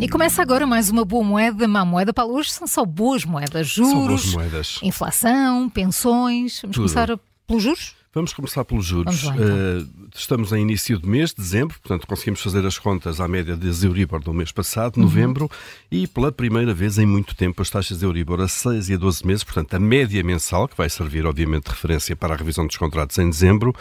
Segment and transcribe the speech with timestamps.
[0.00, 2.12] E começa agora mais uma boa moeda, má moeda.
[2.12, 3.66] Paulo, hoje são só boas moedas.
[3.68, 4.78] Juros, São boas moedas.
[4.82, 6.60] inflação, pensões.
[6.62, 6.92] Vamos Tudo.
[6.92, 7.94] começar pelos juros?
[8.14, 9.24] Vamos começar pelos juros.
[9.24, 9.46] Lá, então.
[9.48, 9.84] Eh,
[10.16, 14.20] estamos em início de mês, dezembro, portanto conseguimos fazer as contas à média de Euribor
[14.20, 15.02] do mês passado, Uhum.
[15.02, 15.50] novembro,
[15.90, 18.96] e pela primeira vez em muito tempo as taxas de Euribor a 6 e a
[18.96, 22.66] 12 meses, portanto a média mensal, que vai servir obviamente de referência para a revisão
[22.66, 23.74] dos contratos em dezembro,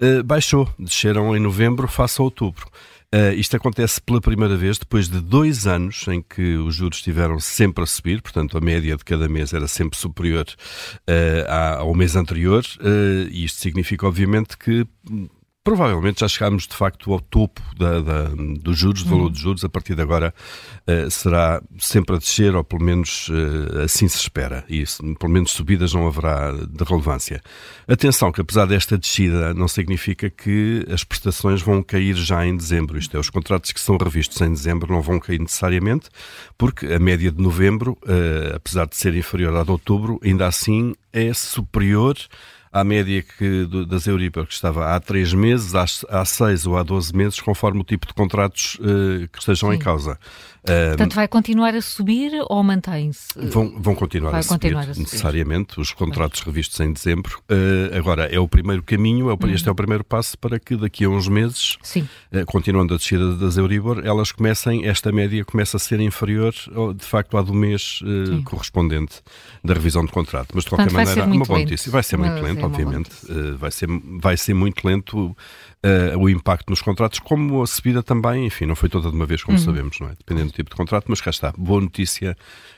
[0.00, 2.66] eh, baixou, desceram em novembro face a outubro.
[3.14, 7.38] Uh, isto acontece pela primeira vez depois de dois anos em que os juros estiveram
[7.38, 10.44] sempre a subir, portanto a média de cada mês era sempre superior
[11.08, 14.84] uh, ao mês anterior, uh, e isto significa obviamente que
[15.64, 18.28] provavelmente já chegámos de facto ao topo da, da-
[18.60, 20.32] dos juros, do valor dos juros, a partir de agora
[20.86, 24.84] uh, será sempre a descer, ou pelo menos uh, assim se espera, e
[25.18, 27.40] pelo menos subidas não haverá de relevância.
[27.88, 32.98] Atenção que apesar desta descida não significa que as prestações vão cair já em dezembro,
[32.98, 36.10] isto é, os contratos que são revistos em dezembro não vão cair necessariamente,
[36.58, 40.94] porque a média de novembro, uh, apesar de ser inferior à de outubro, ainda assim
[41.10, 42.18] é superior
[42.74, 46.82] à média que, das Euribor, que estava há 3 meses, há, há 6 ou há
[46.82, 49.84] 12 meses, conforme o tipo de contratos eh, que estejam em Sim.
[49.84, 50.18] causa.
[50.66, 53.28] Eh, Portanto, vai continuar a subir ou mantém-se?
[53.48, 55.00] Vão, vão continuar, Vai a, subir, continuar a subir.
[55.00, 57.38] necessariamente, os contratos revistos em dezembro.
[57.48, 60.74] Eh, agora, é o primeiro caminho, é o, este é o primeiro passo para que
[60.74, 61.76] daqui a uns meses,
[62.32, 66.52] eh, continuando a descida das Euribor, elas comecem, esta média começa a ser inferior,
[66.96, 69.20] de facto, à do mês eh, correspondente
[69.62, 70.48] da revisão de contrato.
[70.54, 71.92] Mas, de qualquer Portanto, maneira, muito uma boa notícia.
[71.92, 73.10] Vai ser muito é lento, obviamente.
[73.28, 73.88] Eh, vai, ser,
[74.20, 75.36] vai ser muito lento
[75.82, 79.26] eh, o impacto nos contratos, como a subida também, enfim, não foi toda de uma
[79.26, 79.46] vez, Uhum.
[79.46, 80.12] como sabemos, não é?
[80.18, 81.52] Dependendo do tipo de contrato, mas cá está.
[81.56, 82.36] Boa notícia.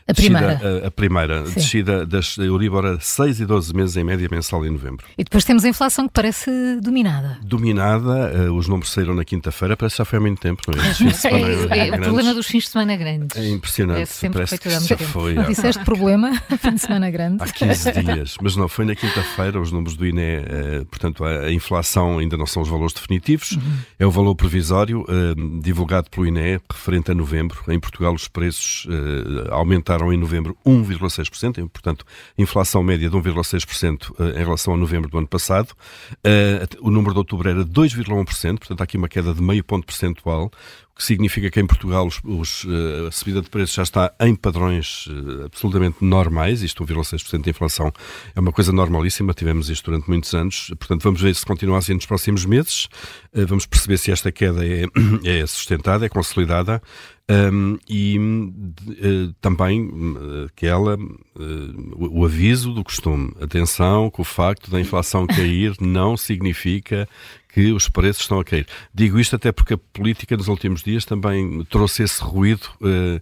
[0.09, 0.85] A Descida, primeira.
[0.85, 1.55] A, a primeira, Sim.
[1.55, 5.05] descida das Euribor a 6 e 12 meses em média mensal em novembro.
[5.19, 6.49] E depois temos a inflação que parece
[6.81, 7.39] dominada.
[7.43, 10.83] Dominada, eh, os números saíram na quinta-feira, parece que já foi há muito tempo, não
[10.83, 10.95] é?
[11.13, 13.37] Semana É, é o problema dos fins de semana grandes.
[13.37, 14.03] É impressionante.
[14.03, 17.43] É sempre Parece que já foi há- disseste problema, fim de semana grande.
[17.43, 21.53] Há 15 dias, mas não, foi na quinta-feira, os números do INE, eh, portanto, a,
[21.53, 23.59] inflação ainda não são os valores definitivos,
[23.99, 27.63] é o valor provisório eh, divulgado pelo INE, referente a novembro.
[27.69, 32.05] Em Portugal, os preços eh, aumentaram em novembro 1,6%, e, portanto,
[32.39, 35.75] inflação média de 1,6% eh, em relação a novembro do ano passado.
[36.81, 40.51] O número de outubro era 2,1%, portanto, há aqui uma queda de meio ponto percentual
[40.97, 44.35] que significa que em Portugal os, os, eh, a subida de preços já está em
[44.35, 47.93] padrões eh, absolutamente normais, isto 1,6% de inflação
[48.35, 51.95] é uma coisa normalíssima, tivemos isto durante muitos anos, portanto vamos ver se continua assim
[51.95, 52.89] nos próximos meses,
[53.37, 54.87] Eh, vamos perceber se esta queda é,
[55.25, 56.83] é sustentada, é consolidada,
[57.29, 58.17] um, e
[59.01, 61.43] eh, também eh, que ela, eh,
[61.97, 67.09] o, o aviso do costume, atenção que o facto da inflação cair não significa
[67.57, 68.67] que os preços estão a cair.
[68.95, 73.21] Digo isto até porque a política nos últimos dias também trouxe esse ruído eh,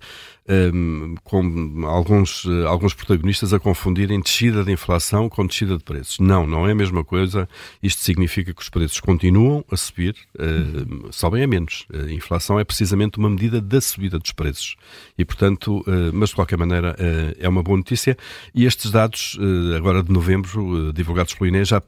[0.48, 6.18] em, com alguns, eh, alguns protagonistas a confundirem descida de inflação com descida de preços.
[6.18, 7.48] Não, não é a mesma coisa.
[7.82, 10.44] Isto significa que os preços continuam a subir, eh,
[11.10, 11.86] sobem a menos.
[11.92, 14.76] A inflação é precisamente uma medida da subida dos preços.
[15.16, 18.16] E, portanto, eh, mas de qualquer maneira eh, é uma boa notícia.
[18.54, 19.38] E estes dados,
[19.76, 21.80] agora de novembro, divulgados pelo INE, já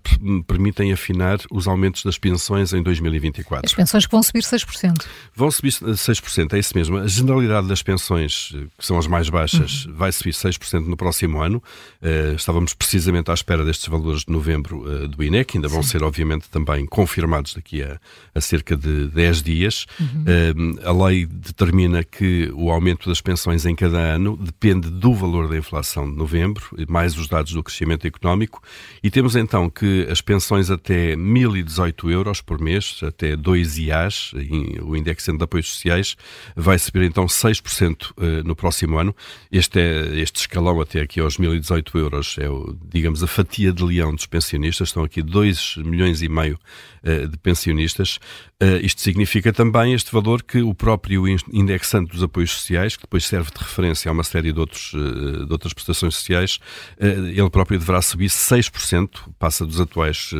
[0.46, 3.66] permitem afinar os aumentos das pensões em 2024.
[3.66, 5.06] As pensões que vão subir 6%.
[5.34, 6.98] Vão subir 6%, é isso mesmo.
[6.98, 8.45] A generalidade das pensões,
[8.78, 11.62] que são as mais baixas, vai subir 6% no próximo ano.
[12.02, 15.82] Eh, estávamos precisamente à espera destes valores de novembro eh, do INE, que ainda vão
[15.82, 17.98] ser, obviamente, também confirmados daqui a,
[18.34, 19.86] a cerca de 10 dias.
[20.26, 20.54] Eh,
[20.86, 25.56] a lei determina que o aumento das pensões em cada ano depende do valor da
[25.56, 28.62] inflação de novembro, mais os dados do crescimento económico,
[29.02, 34.78] e temos então que as pensões até 1.018 euros por mês, até 2 IAs, em-
[34.80, 36.16] o indexante de apoios sociais,
[36.54, 39.14] vai subir então 6% eh, no próximo ano.
[39.50, 43.82] Este, é, este escalão até aqui aos 1.018 euros é, o, digamos, a fatia de
[43.84, 44.88] leão dos pensionistas.
[44.88, 46.58] Estão aqui 2 milhões e meio
[47.02, 48.19] eh, de pensionistas.
[48.60, 53.03] Eh, isto significa também este valor que o próprio in- indexante dos apoios sociais, que
[53.03, 56.59] depois serve de referência a uma série de, outros, eh, de outras prestações sociais,
[56.98, 60.30] ele próprio deverá subir 6%, passa dos atuais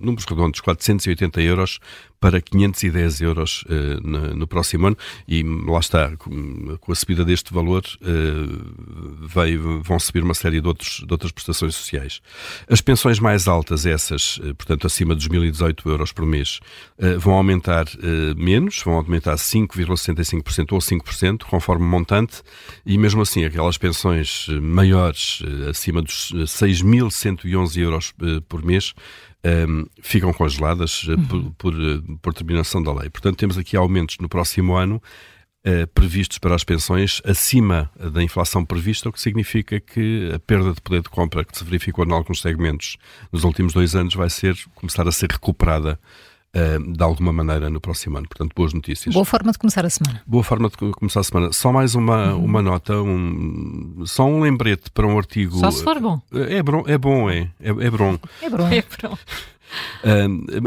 [0.00, 1.78] números redondos, 480 euros,
[2.20, 7.24] para 510 euros eh, no, no próximo ano e lá está, com, com a subida
[7.24, 12.20] deste valor eh, veio, vão subir uma série de, outros, de outras prestações sociais.
[12.68, 16.60] As pensões mais altas, essas, eh, portanto acima dos 1.018 euros por mês,
[17.18, 17.86] vão aumentar
[18.36, 22.42] menos, vão aumentar 5,65% ou 5%, conforme montante,
[22.84, 28.14] e mesmo assim aquelas pensões maiores, acima dos eh, 6.111 euros
[28.48, 28.92] por mês,
[29.44, 33.08] um, ficam congeladas uh, por, por, uh, por determinação da lei.
[33.08, 35.00] Portanto, temos aqui aumentos no próximo ano
[35.62, 40.72] eh, previstos para as pensões acima da inflação prevista, o que significa que a perda
[40.72, 42.96] de poder de compra que se verificou em alguns segmentos
[43.30, 46.00] nos últimos dois anos vai ser começar a ser recuperada
[46.54, 48.28] uh, de alguma maneira no próximo ano.
[48.28, 49.14] Portanto, boas notícias.
[49.14, 50.22] Boa forma de começar a semana.
[50.26, 51.52] Boa forma de começar a semana.
[51.52, 52.44] Só mais uma, uhum.
[52.44, 55.58] uma nota, um, só um lembrete para um artigo.
[55.58, 56.20] Só se for bom.
[56.32, 57.50] É, bom, é bom, é.
[57.60, 58.18] É, é bom.
[58.42, 58.68] É bom.
[58.68, 59.18] É bom.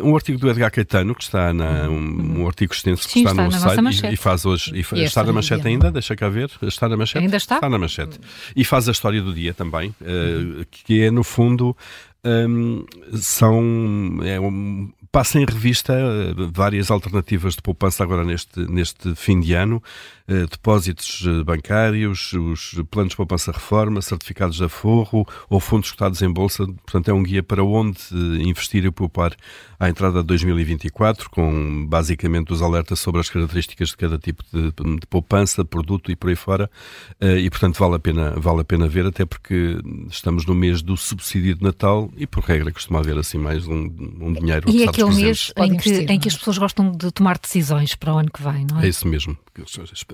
[0.03, 3.47] Um artigo do Edgar Caetano, que está na, um, um artigo extenso que Sim, está,
[3.47, 4.71] está, no site e, e, faz hoje.
[4.74, 6.50] E, e está na manchete ainda, deixa cá ver.
[6.62, 7.24] Está na manchete?
[7.25, 7.56] Ainda está?
[7.56, 8.19] Está na manchete.
[8.56, 11.75] E faz a história do dia também, uh, que é, no fundo,
[12.24, 14.19] um, são.
[14.24, 19.54] É um, passa em revista eh, várias alternativas de poupança agora neste, neste fim de
[19.54, 19.81] ano.
[20.27, 26.19] Eh, depósitos eh, bancários, os planos de poupança reforma, certificados de aforro ou fundos cotados
[26.24, 26.65] em bolsa.
[26.65, 28.00] Portanto, é um guia para onde
[28.42, 29.36] investir e poupar
[29.80, 34.71] à entrada de 2024, com basicamente os alertas sobre as características de cada tipo de,
[34.71, 36.71] de poupança, produto e por aí fora.
[37.19, 39.77] E, portanto, vale a, pena, vale a pena ver, até porque
[40.09, 43.92] estamos no mês do subsídio de Natal e, por regra, costuma haver assim mais um,
[44.21, 44.69] um dinheiro.
[44.69, 48.17] E aquele mês em que, em que as pessoas gostam de tomar decisões para o
[48.17, 48.85] ano que vem, não é?
[48.85, 49.38] É isso mesmo.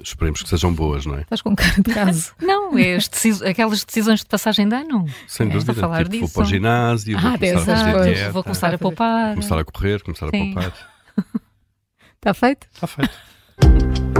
[0.04, 1.22] Esperemos que sejam boas, não é?
[1.22, 2.34] Estás com cara de caso.
[2.42, 3.42] não, é decis...
[3.42, 5.06] aquelas decisões de passagem de ano.
[5.28, 5.74] Sem é, dúvida.
[5.74, 6.22] Falar tipo, disso.
[6.26, 9.34] Vou para o ginásio, ah, vou começar a fazer dieta, Vou começar a poupar.
[9.34, 10.52] Começar a correr, começar Sim.
[10.52, 10.74] a poupar.
[12.18, 12.68] Está feito?
[12.74, 13.18] Está feito.